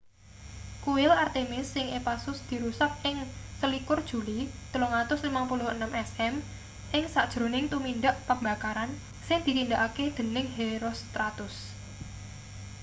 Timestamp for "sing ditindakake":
9.27-10.05